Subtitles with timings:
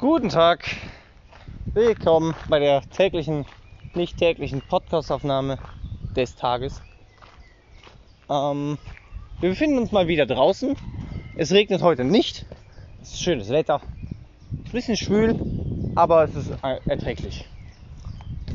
[0.00, 0.64] Guten Tag.
[1.74, 3.44] Willkommen bei der täglichen,
[3.92, 5.58] nicht täglichen Podcastaufnahme
[6.16, 6.80] des Tages.
[8.30, 8.78] Ähm,
[9.40, 10.74] wir befinden uns mal wieder draußen.
[11.36, 12.46] Es regnet heute nicht.
[13.02, 13.82] Es ist schönes Wetter.
[14.52, 15.38] Ein bisschen schwül,
[15.96, 16.50] aber es ist
[16.86, 17.46] erträglich.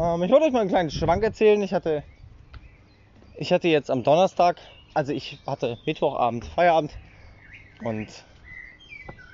[0.02, 1.62] Ähm, ich wollte euch mal einen kleinen Schwank erzählen.
[1.62, 2.02] Ich hatte,
[3.38, 4.58] ich hatte jetzt am Donnerstag,
[4.96, 6.98] also ich hatte Mittwochabend Feierabend
[7.84, 8.08] und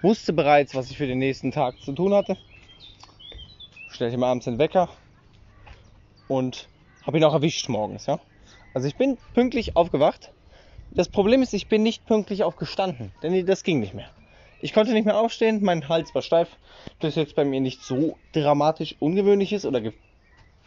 [0.02, 2.38] wusste bereits, was ich für den nächsten Tag zu tun hatte.
[3.90, 4.90] Stellte mir abends den Wecker
[6.28, 6.68] und
[7.04, 8.06] habe ihn auch erwischt morgens.
[8.06, 8.20] Ja?
[8.74, 10.32] Also ich bin pünktlich aufgewacht.
[10.92, 14.10] Das Problem ist, ich bin nicht pünktlich aufgestanden, denn das ging nicht mehr.
[14.62, 16.50] Ich konnte nicht mehr aufstehen, mein Hals war steif.
[17.00, 19.82] Das jetzt bei mir nicht so dramatisch ungewöhnlich ist oder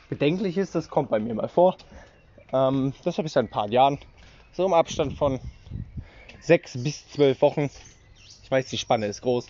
[0.09, 1.77] bedenklich ist, das kommt bei mir mal vor.
[2.53, 3.98] Ähm, das habe ich seit ein paar Jahren.
[4.53, 5.41] So im Abstand von
[6.41, 7.70] sechs bis zwölf Wochen
[8.45, 9.48] ich weiß, die Spanne ist groß,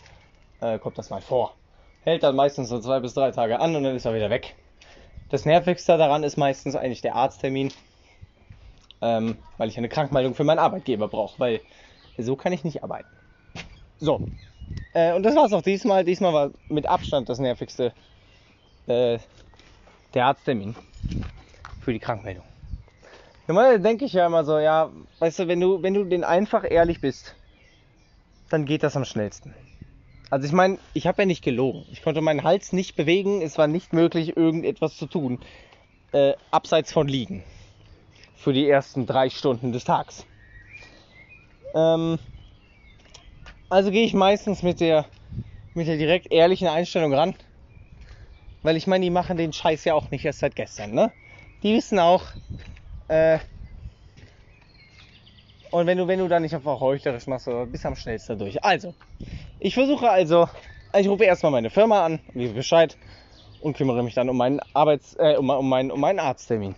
[0.61, 1.57] äh, kommt das mal vor.
[2.05, 4.55] Hält dann meistens so zwei bis drei Tage an und dann ist er wieder weg.
[5.31, 7.72] Das Nervigste daran ist meistens eigentlich der Arzttermin,
[9.03, 11.61] ähm, weil ich eine Krankmeldung für meinen Arbeitgeber brauche, weil
[12.19, 13.09] so kann ich nicht arbeiten.
[13.98, 14.20] So,
[14.92, 16.05] äh, und das war es auch diesmal.
[16.05, 17.92] Diesmal war mit Abstand das Nervigste
[18.87, 19.19] äh,
[20.15, 20.77] der Arzttermin
[21.81, 22.45] für die Krankmeldung.
[23.48, 26.65] Normalerweise denke ich ja immer so, ja, weißt du, wenn du, wenn du den einfach
[26.70, 27.34] ehrlich bist,
[28.55, 29.52] dann geht das am schnellsten.
[30.30, 31.84] Also ich meine, ich habe ja nicht gelogen.
[31.91, 33.42] Ich konnte meinen Hals nicht bewegen.
[33.42, 35.41] Es war nicht möglich, irgendetwas zu tun.
[36.12, 37.42] Äh, abseits von liegen.
[38.36, 40.25] Für die ersten drei Stunden des Tags.
[41.75, 42.19] Ähm,
[43.69, 45.06] also gehe ich meistens mit der,
[45.75, 47.34] mit der direkt ehrlichen Einstellung ran.
[48.62, 50.92] Weil ich meine, die machen den Scheiß ja auch nicht erst seit gestern.
[50.92, 51.10] Ne?
[51.64, 52.22] Die wissen auch,
[53.08, 53.41] äh,
[55.75, 58.62] und wenn du, wenn du da nicht einfach heuchlerisch machst, bist du am schnellsten durch.
[58.62, 58.94] Also,
[59.58, 60.48] ich versuche also,
[60.97, 62.97] ich rufe erstmal meine Firma an, gebe Bescheid
[63.61, 66.77] und kümmere mich dann um meinen Arbeits, äh, um, um, meinen, um meinen Arzttermin.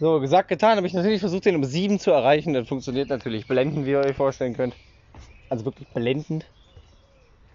[0.00, 2.52] So, gesagt, getan, habe ich natürlich versucht, den um 7 zu erreichen.
[2.52, 4.74] Das funktioniert natürlich blendend, wie ihr euch vorstellen könnt.
[5.48, 6.44] Also wirklich blendend.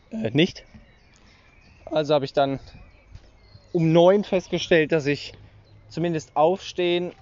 [0.10, 0.66] Äh, nicht.
[1.86, 2.60] Also habe ich dann
[3.72, 5.34] um 9 festgestellt, dass ich
[5.90, 7.14] zumindest aufstehen,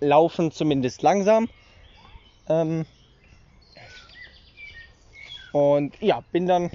[0.00, 1.48] laufen zumindest langsam
[2.48, 2.86] ähm,
[5.52, 6.70] und ja, bin dann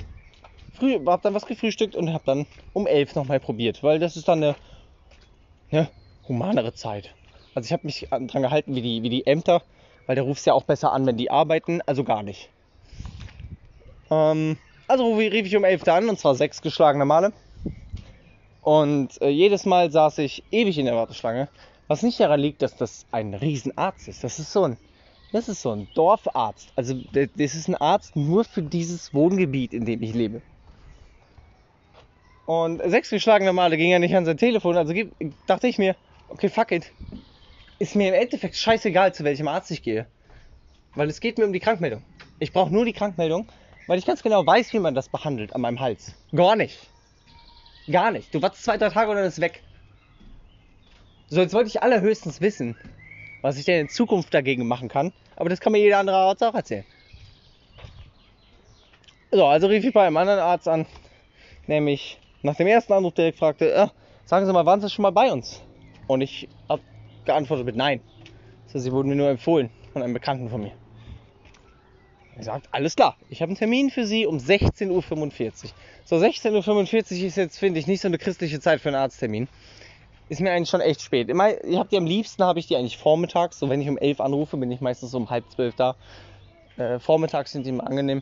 [0.73, 4.27] früh, hab dann was gefrühstückt und habe dann um elf nochmal probiert, weil das ist
[4.27, 4.55] dann eine,
[5.69, 5.89] eine
[6.27, 7.15] humanere Zeit.
[7.53, 9.61] Also ich habe mich dran gehalten wie die, wie die Ämter,
[10.07, 12.49] weil der ruft ja auch besser an, wenn die arbeiten, also gar nicht.
[14.09, 17.33] Ähm, also rief ich um elf an und zwar sechs geschlagene Male.
[18.61, 21.49] Und äh, jedes Mal saß ich ewig in der Warteschlange,
[21.87, 24.23] was nicht daran liegt, dass das ein Riesenarzt ist.
[24.23, 24.77] Das ist so ein
[25.31, 26.71] das ist so ein Dorfarzt.
[26.75, 30.41] Also das ist ein Arzt nur für dieses Wohngebiet, in dem ich lebe.
[32.45, 34.75] Und sechs geschlagene Male ging er nicht an sein Telefon.
[34.75, 34.93] Also
[35.47, 35.95] dachte ich mir,
[36.29, 36.91] okay, fuck it.
[37.79, 40.05] Ist mir im Endeffekt scheißegal, zu welchem Arzt ich gehe.
[40.95, 42.03] Weil es geht mir um die Krankmeldung.
[42.39, 43.47] Ich brauche nur die Krankmeldung,
[43.87, 46.13] weil ich ganz genau weiß, wie man das behandelt an meinem Hals.
[46.35, 46.77] Gar nicht.
[47.89, 48.33] Gar nicht.
[48.33, 49.63] Du wartest zwei, drei Tage und dann ist weg.
[51.27, 52.75] So, jetzt wollte ich allerhöchstens wissen,
[53.41, 55.13] was ich denn in Zukunft dagegen machen kann.
[55.35, 56.85] Aber das kann mir jeder andere Arzt auch erzählen.
[59.31, 60.85] So, also rief ich bei einem anderen Arzt an,
[61.67, 63.87] nämlich nach dem ersten Anruf direkt fragte, äh,
[64.25, 65.61] sagen Sie mal, waren Sie schon mal bei uns?
[66.07, 66.81] Und ich habe
[67.23, 68.01] geantwortet mit Nein.
[68.65, 70.73] Also, Sie wurden mir nur empfohlen von einem Bekannten von mir.
[72.35, 75.69] Er sagt, alles klar, ich habe einen Termin für Sie um 16.45 Uhr.
[76.05, 79.47] So, 16.45 Uhr ist jetzt, finde ich, nicht so eine christliche Zeit für einen Arzttermin
[80.31, 81.27] ist mir eigentlich schon echt spät.
[81.27, 83.59] Immer, ich habe die am liebsten, habe ich die eigentlich vormittags.
[83.59, 85.97] So, wenn ich um 11 anrufe, bin ich meistens um halb zwölf da.
[86.77, 88.21] Äh, vormittags sind die immer angenehm.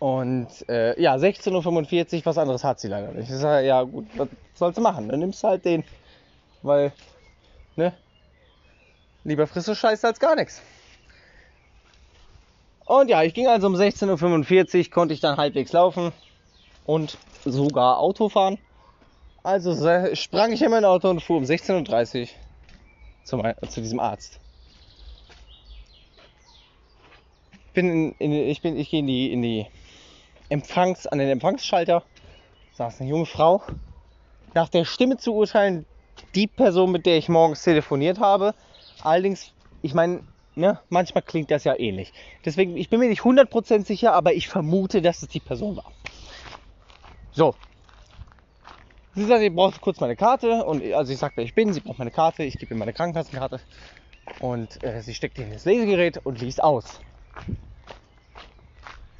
[0.00, 3.30] Und äh, ja, 16.45 Uhr, was anderes hat sie leider nicht.
[3.30, 5.08] Ich sage, ja gut, was sollst du machen?
[5.08, 5.84] Dann nimmst du halt den.
[6.62, 6.90] Weil,
[7.76, 7.94] ne?
[9.22, 10.60] Lieber frisst du Scheiße als gar nichts.
[12.84, 16.12] Und ja, ich ging also um 16.45 Uhr, konnte ich dann halbwegs laufen
[16.84, 18.58] und sogar Auto fahren.
[19.44, 19.74] Also
[20.14, 22.28] sprang ich in mein Auto und fuhr um 16.30 Uhr
[23.24, 24.40] zum, zu diesem Arzt.
[27.74, 29.66] Bin in, in, ich bin, ich gehe in die, in die
[30.48, 32.04] Empfangs, an den Empfangsschalter,
[32.72, 33.62] saß eine junge Frau.
[34.54, 35.84] Nach der Stimme zu urteilen,
[36.34, 38.54] die Person, mit der ich morgens telefoniert habe.
[39.02, 39.52] Allerdings,
[39.82, 40.22] ich meine,
[40.54, 42.14] ne, manchmal klingt das ja ähnlich.
[42.46, 45.92] Deswegen, ich bin mir nicht 100% sicher, aber ich vermute, dass es die Person war.
[47.32, 47.54] So,
[49.16, 51.80] Sie sagt, ihr braucht kurz meine Karte und also ich sagte, wer ich bin, sie
[51.80, 53.60] braucht meine Karte, ich gebe ihr meine Krankenkassenkarte
[54.40, 57.00] und äh, sie steckt in das Lesegerät und liest aus.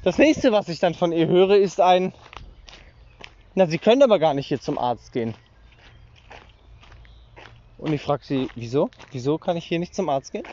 [0.03, 2.13] Das nächste, was ich dann von ihr höre, ist ein
[3.55, 5.33] Na, Sie können aber gar nicht hier zum Arzt gehen.
[7.77, 8.89] Und ich frage sie, wieso?
[9.11, 10.45] Wieso kann ich hier nicht zum Arzt gehen?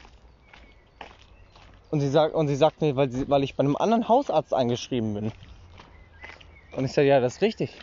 [1.90, 4.54] Und sie sagt, und sie sagt mir, weil, sie, weil ich bei einem anderen Hausarzt
[4.54, 5.32] eingeschrieben bin.
[6.76, 7.76] Und ich sage, ja, das ist richtig.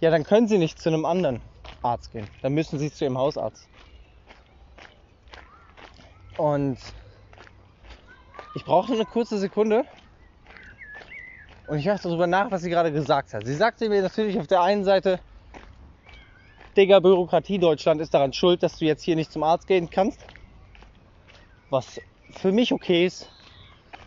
[0.00, 1.42] Ja, dann können Sie nicht zu einem anderen
[1.82, 2.28] Arzt gehen.
[2.42, 3.68] Dann müssen Sie zu Ihrem Hausarzt.
[6.36, 6.78] Und
[8.54, 9.84] ich brauchte eine kurze Sekunde.
[11.66, 13.44] Und ich dachte darüber nach, was sie gerade gesagt hat.
[13.44, 15.20] Sie sagte mir natürlich auf der einen Seite,
[16.76, 20.24] Digga, Bürokratie Deutschland ist daran schuld, dass du jetzt hier nicht zum Arzt gehen kannst.
[21.70, 22.00] Was
[22.30, 23.30] für mich okay ist.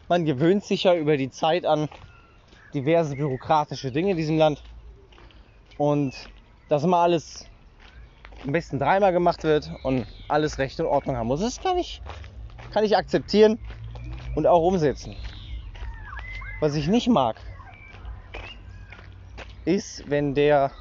[0.07, 1.89] Man gewöhnt sich ja über die Zeit an
[2.73, 4.63] diverse bürokratische Dinge in diesem Land.
[5.81, 6.13] Und
[6.69, 7.47] dass immer alles
[8.43, 11.39] am besten dreimal gemacht wird und alles Recht und Ordnung haben muss.
[11.39, 12.03] Das kann ich,
[12.69, 13.57] kann ich akzeptieren
[14.35, 15.15] und auch umsetzen.
[16.59, 17.35] Was ich nicht mag,
[19.65, 20.71] ist, wenn der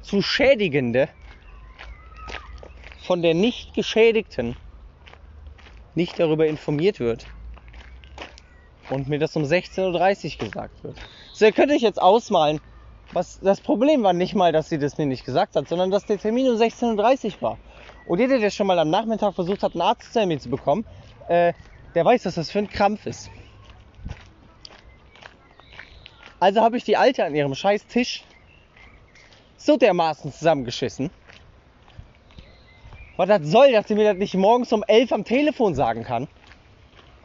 [0.00, 1.08] zu Schädigende
[3.02, 4.54] von der nicht Geschädigten
[5.96, 7.26] nicht darüber informiert wird
[8.88, 10.96] und mir das um 16.30 Uhr gesagt wird.
[11.32, 12.60] So, ihr könnt euch jetzt ausmalen,
[13.12, 16.06] was das Problem war nicht mal, dass sie das mir nicht gesagt hat, sondern dass
[16.06, 17.58] der Termin um 16.30 Uhr war.
[18.06, 20.84] Und jeder, der schon mal am Nachmittag versucht hat, einen Arzttermin zu bekommen,
[21.28, 21.52] äh,
[21.94, 23.30] der weiß, dass das für ein Krampf ist.
[26.40, 28.24] Also habe ich die Alte an ihrem scheiß Tisch
[29.56, 31.10] so dermaßen zusammengeschissen.
[33.16, 36.26] Was das soll, dass sie mir das nicht morgens um 11 am Telefon sagen kann.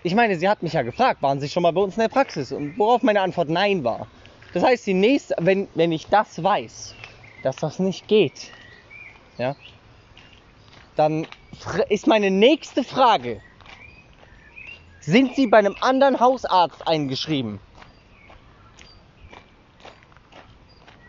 [0.04, 2.10] Ich meine, sie hat mich ja gefragt, waren Sie schon mal bei uns in der
[2.10, 2.52] Praxis?
[2.52, 4.08] Und worauf meine Antwort Nein war.
[4.54, 6.96] Das heißt, die nächste, wenn, wenn ich das weiß,
[7.44, 8.52] dass das nicht geht,
[9.38, 9.56] ja,
[10.96, 11.28] dann
[11.90, 13.42] ist meine nächste Frage,
[15.02, 17.60] sind Sie bei einem anderen Hausarzt eingeschrieben?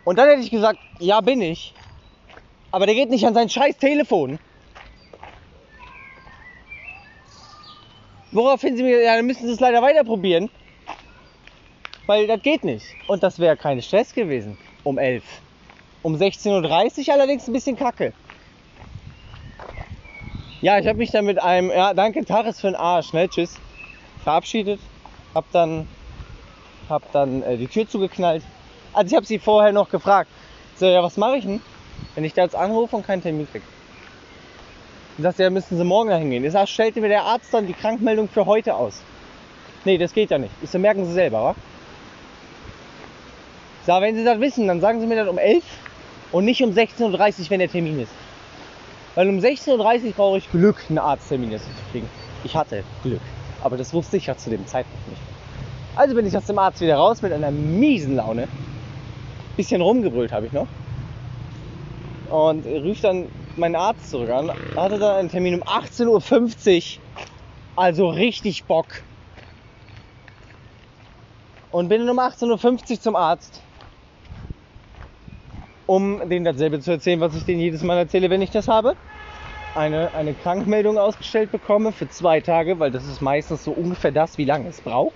[0.05, 1.73] Und dann hätte ich gesagt, ja bin ich.
[2.71, 4.39] Aber der geht nicht an sein scheiß Telefon.
[8.31, 10.49] Woraufhin sie mir, ja, dann müssen sie es leider weiter probieren.
[12.09, 12.87] Weil das geht nicht.
[13.05, 14.57] Und das wäre kein Stress gewesen.
[14.83, 15.23] Um 11.
[16.01, 18.13] Um 16.30 Uhr allerdings ein bisschen kacke.
[20.61, 23.27] Ja, ich habe mich dann mit einem, ja, danke, Tag ist für den Arsch, schnell,
[23.27, 23.59] tschüss,
[24.23, 24.79] verabschiedet.
[25.35, 25.87] Hab dann,
[26.89, 28.41] hab dann äh, die Tür zugeknallt.
[28.91, 30.31] Also ich habe sie vorher noch gefragt.
[30.77, 31.61] So, ja, was mache ich denn,
[32.15, 33.65] wenn ich da jetzt anrufe und keinen Termin kriege?
[35.15, 36.43] Und sagt, ja, müssen Sie morgen dahin gehen.
[36.43, 39.03] Ich sag, stellte mir der Arzt dann die Krankmeldung für heute aus.
[39.85, 40.53] Nee, das geht ja nicht.
[40.63, 41.55] Ich so, merken Sie selber, wa?
[43.89, 45.63] Sag, wenn Sie das wissen, dann sagen Sie mir das um 11
[46.31, 48.11] und nicht um 16.30 Uhr, wenn der Termin ist.
[49.15, 52.07] Weil um 16.30 Uhr brauche ich Glück, einen Arzttermin jetzt zu kriegen.
[52.43, 53.19] Ich hatte Glück.
[53.63, 55.21] Aber das wusste ich ja zu dem Zeitpunkt nicht.
[55.95, 58.47] Also bin ich aus dem Arzt wieder raus mit einer miesen Laune.
[59.57, 60.67] Bisschen rumgebrüllt habe ich noch.
[62.29, 63.25] Und rief dann
[63.55, 64.51] meinen Arzt zurück an.
[64.75, 67.01] Hatte dann einen Termin um 18.50 Uhr.
[67.75, 69.01] Also richtig Bock.
[71.71, 73.63] Und bin um 18.50 Uhr zum Arzt.
[75.89, 78.95] Um denen dasselbe zu erzählen, was ich denen jedes Mal erzähle, wenn ich das habe.
[79.73, 84.37] Eine, eine Krankmeldung ausgestellt bekomme für zwei Tage, weil das ist meistens so ungefähr das,
[84.37, 85.15] wie lange es braucht.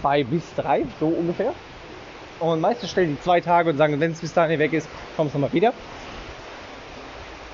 [0.00, 1.54] Zwei bis drei, so ungefähr.
[2.38, 5.34] Und meistens stellen die zwei Tage und sagen, wenn es bis dahin weg ist, kommst
[5.34, 5.72] du mal wieder.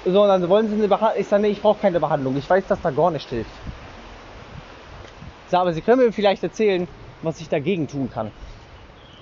[0.04, 1.22] So, und dann wollen sie eine Behandlung.
[1.22, 2.36] Ich sage, nee, ich brauche keine Behandlung.
[2.36, 3.50] Ich weiß, dass da gar nicht hilft.
[5.50, 6.86] So, aber Sie können mir vielleicht erzählen,
[7.22, 8.30] was ich dagegen tun kann.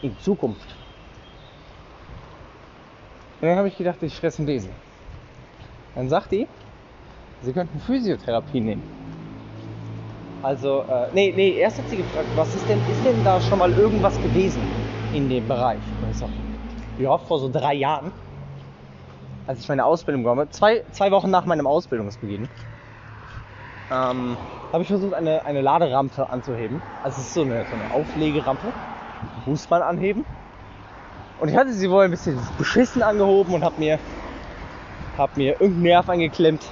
[0.03, 0.76] In Zukunft.
[3.41, 4.71] Und dann habe ich gedacht, ich fresse einen Besen.
[5.95, 6.47] Dann sagt die,
[7.43, 8.83] Sie könnten Physiotherapie nehmen.
[10.43, 13.59] Also, äh, nee, nee, erst hat sie gefragt, was ist denn, ist denn da schon
[13.59, 14.63] mal irgendwas gewesen?
[15.13, 15.81] in dem Bereich.
[16.03, 16.29] Und ich sag,
[16.99, 18.13] ja, vor so drei Jahren,
[19.47, 22.49] als ich meine Ausbildung gemacht habe, zwei, zwei Wochen nach meinem Ausbildungsbeginn,
[23.91, 24.37] ähm,
[24.73, 26.83] habe ich versucht, eine, eine Laderampe anzuheben.
[27.03, 28.73] Also es ist so eine, so eine Auflegerampe,
[29.47, 30.25] muss man anheben.
[31.39, 33.99] Und ich hatte sie wohl ein bisschen beschissen angehoben und habe mir,
[35.19, 36.65] hab mir irgendeinen Nerv eingeklemmt.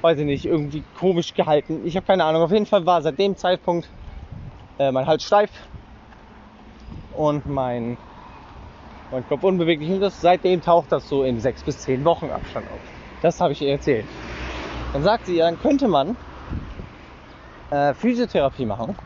[0.00, 1.82] Weiß ich nicht, irgendwie komisch gehalten.
[1.84, 2.42] Ich habe keine Ahnung.
[2.42, 3.88] Auf jeden Fall war seit dem Zeitpunkt
[4.78, 5.50] äh, mein Hals steif
[7.16, 7.96] und mein,
[9.10, 9.90] mein Kopf unbeweglich.
[9.90, 12.80] Und das, seitdem taucht das so in sechs bis zehn Wochen Abstand auf.
[13.22, 14.06] Das habe ich ihr erzählt.
[14.92, 16.16] Dann sagt sie, ja, dann könnte man
[17.70, 18.96] äh, Physiotherapie machen,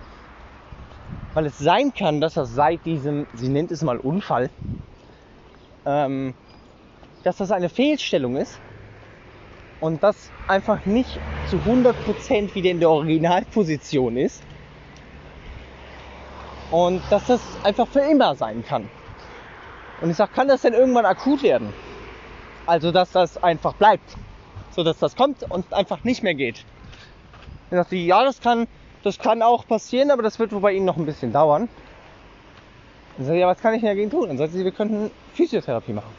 [1.36, 4.48] weil es sein kann, dass das seit diesem, sie nennt es mal Unfall,
[5.84, 6.32] ähm,
[7.24, 8.58] dass das eine Fehlstellung ist
[9.80, 14.42] und das einfach nicht zu 100% wieder in der Originalposition ist
[16.70, 18.88] Und dass das einfach für immer sein kann.
[20.00, 21.70] Und ich sage, kann das denn irgendwann akut werden?
[22.64, 24.16] Also, dass das einfach bleibt.
[24.70, 26.64] So dass das kommt und einfach nicht mehr geht.
[27.70, 28.66] Ich sagte, ja, das kann,
[29.06, 31.68] das kann auch passieren, aber das wird wohl bei Ihnen noch ein bisschen dauern.
[33.16, 34.26] Dann sage ich, ja, was kann ich denn dagegen tun?
[34.26, 36.12] Dann sagt sie, wir könnten Physiotherapie machen.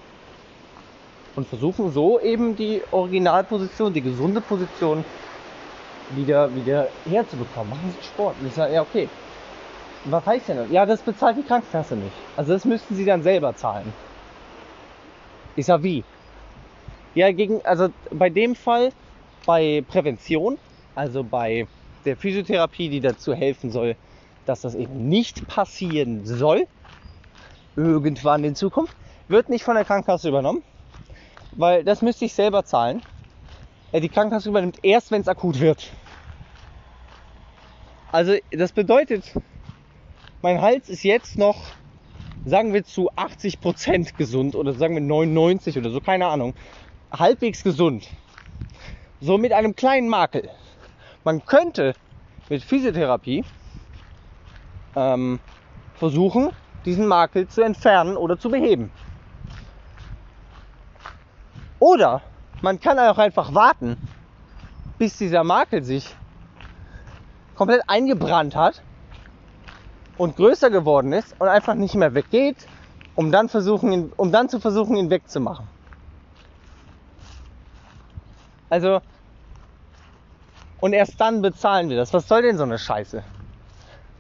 [1.36, 5.04] Und versuchen so eben die Originalposition, die gesunde Position
[6.12, 7.72] wieder, wieder herzubekommen.
[7.72, 8.36] Machen Sie Sport.
[8.40, 9.10] Und ich sage, ja, okay.
[10.06, 10.72] Was heißt denn das?
[10.72, 12.16] Ja, das bezahlt die Krankenkasse nicht.
[12.38, 13.92] Also das müssten Sie dann selber zahlen.
[15.58, 16.04] Ich sage, wie?
[17.16, 18.94] Ja, gegen, also bei dem Fall,
[19.46, 20.58] bei Prävention,
[20.96, 21.68] also bei
[22.06, 23.96] der Physiotherapie, die dazu helfen soll,
[24.46, 26.68] dass das eben nicht passieren soll,
[27.76, 28.96] irgendwann in Zukunft,
[29.28, 30.64] wird nicht von der Krankenkasse übernommen,
[31.52, 33.02] weil das müsste ich selber zahlen.
[33.94, 35.92] Die Krankenkasse übernimmt erst, wenn es akut wird.
[38.12, 39.34] Also das bedeutet,
[40.42, 41.58] mein Hals ist jetzt noch,
[42.46, 46.54] sagen wir zu 80% gesund oder sagen wir 99% oder so, keine Ahnung,
[47.12, 48.08] halbwegs gesund.
[49.20, 50.50] So mit einem kleinen Makel.
[51.28, 51.94] Man könnte
[52.48, 53.44] mit Physiotherapie
[54.96, 55.42] ähm,
[55.96, 56.52] versuchen,
[56.86, 58.94] diesen Makel zu entfernen oder zu beheben.
[61.80, 62.22] Oder
[62.62, 63.98] man kann auch einfach warten,
[64.98, 66.16] bis dieser Makel sich
[67.58, 68.82] komplett eingebrannt hat
[70.18, 72.70] und größer geworden ist und einfach nicht mehr weggeht,
[73.16, 75.68] um dann, versuchen, um dann zu versuchen, ihn wegzumachen.
[78.70, 79.02] Also,
[80.80, 82.14] und erst dann bezahlen wir das.
[82.14, 83.24] Was soll denn so eine Scheiße?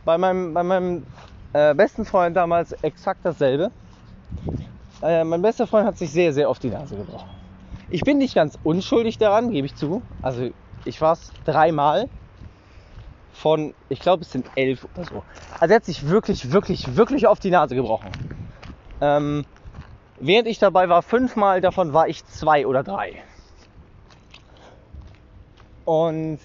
[0.05, 1.05] Bei meinem, bei meinem
[1.53, 3.71] äh, besten Freund damals exakt dasselbe.
[5.01, 7.29] Äh, mein bester Freund hat sich sehr, sehr oft die Nase gebrochen.
[7.89, 10.01] Ich bin nicht ganz unschuldig daran, gebe ich zu.
[10.21, 10.49] Also
[10.85, 12.07] ich war es dreimal
[13.33, 15.23] von, ich glaube es sind elf oder so.
[15.59, 18.09] Also er hat sich wirklich, wirklich, wirklich auf die Nase gebrochen.
[18.99, 19.45] Ähm,
[20.19, 23.21] während ich dabei war, fünfmal davon war ich zwei oder drei.
[25.87, 26.39] Und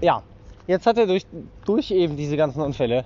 [0.00, 0.24] ja,
[0.66, 1.24] jetzt hat er durch,
[1.64, 3.04] durch eben diese ganzen Unfälle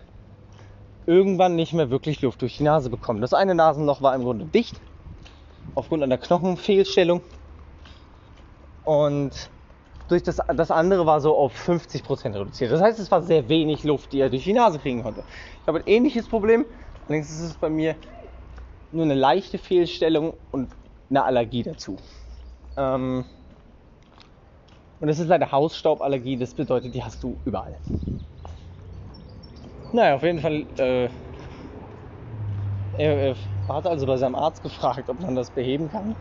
[1.04, 3.20] irgendwann nicht mehr wirklich Luft durch die Nase bekommen.
[3.20, 4.80] Das eine Nasenloch war im Grunde dicht,
[5.74, 7.20] aufgrund einer Knochenfehlstellung.
[8.86, 9.50] Und
[10.08, 12.72] durch das, das andere war so auf 50% reduziert.
[12.72, 15.24] Das heißt, es war sehr wenig Luft, die er durch die Nase kriegen konnte.
[15.60, 16.64] Ich habe ein ähnliches Problem,
[17.06, 17.96] allerdings ist es bei mir
[18.92, 20.70] nur eine leichte Fehlstellung und
[21.10, 21.98] eine Allergie dazu.
[22.78, 23.26] Ähm
[25.00, 27.76] und das ist leider Hausstauballergie, das bedeutet, die hast du überall.
[29.92, 30.66] Naja, auf jeden Fall.
[30.76, 31.08] Äh,
[32.96, 33.36] er, er
[33.68, 36.16] hat also bei seinem Arzt gefragt, ob man das beheben kann.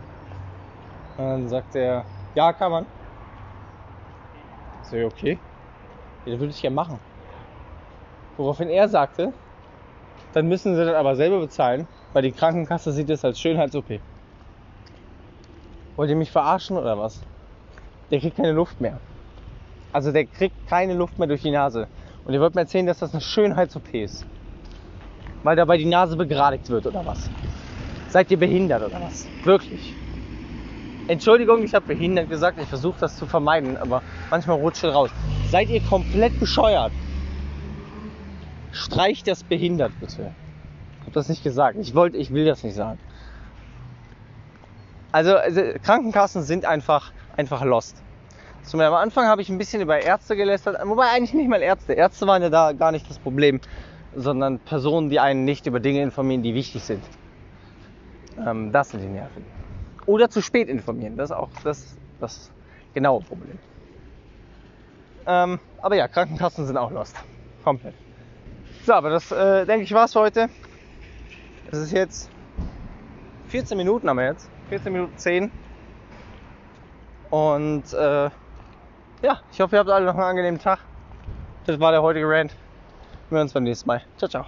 [1.17, 2.85] Und dann sagt er, ja, kann man.
[4.89, 5.39] So, okay.
[6.25, 6.99] Ja, das würde ich ja machen.
[8.37, 9.33] Woraufhin er sagte,
[10.33, 13.99] dann müssen sie das aber selber bezahlen, weil die Krankenkasse sieht das als Schönheits-OP.
[15.95, 17.21] Wollt ihr mich verarschen oder was?
[18.13, 18.99] Der kriegt keine Luft mehr.
[19.91, 21.87] Also der kriegt keine Luft mehr durch die Nase.
[22.25, 24.23] Und ihr wollt mir erzählen, dass das eine Schönheits-OP ist.
[25.41, 27.27] Weil dabei die Nase begradigt wird oder was?
[28.09, 29.27] Seid ihr behindert oder was?
[29.43, 29.95] Wirklich.
[31.07, 35.09] Entschuldigung, ich habe behindert gesagt, ich versuche das zu vermeiden, aber manchmal rutscht raus.
[35.49, 36.91] Seid ihr komplett bescheuert?
[38.73, 40.35] Streicht das behindert bitte.
[40.99, 41.79] Ich habe das nicht gesagt.
[41.79, 42.99] Ich wollte, ich will das nicht sagen.
[45.11, 48.02] Also, also Krankenkassen sind einfach, einfach lost.
[48.63, 51.93] Zum am Anfang habe ich ein bisschen über Ärzte gelästert, wobei eigentlich nicht mal Ärzte.
[51.93, 53.59] Ärzte waren ja da gar nicht das Problem,
[54.15, 57.03] sondern Personen, die einen nicht über Dinge informieren, die wichtig sind.
[58.45, 59.45] Ähm, das sind die Nerven.
[60.05, 62.51] Oder zu spät informieren, das ist auch das, das
[62.93, 63.59] genaue Problem.
[65.25, 67.15] Ähm, aber ja, Krankenkassen sind auch lost.
[67.63, 67.93] Komplett.
[68.85, 70.49] So, aber das äh, denke ich war's für heute.
[71.71, 72.29] Es ist jetzt
[73.47, 74.49] 14 Minuten haben wir jetzt.
[74.69, 75.51] 14 Minuten 10.
[77.29, 78.29] Und äh,
[79.23, 80.79] ja, ich hoffe, ihr habt alle noch einen angenehmen Tag.
[81.65, 82.53] Das war der heutige Rant.
[83.29, 84.03] Wir hören uns beim nächsten Mal.
[84.17, 84.45] Ciao, ciao.